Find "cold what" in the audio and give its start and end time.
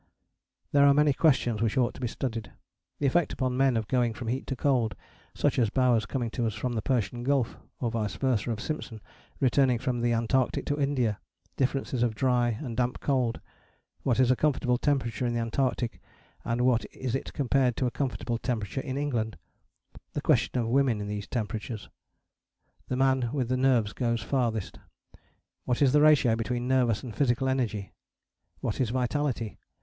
12.99-14.19